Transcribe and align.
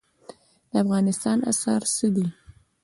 د 0.71 0.73
افغانستان 0.83 1.37
اسعار 1.51 1.83
څه 1.95 2.07
دي؟ 2.15 2.27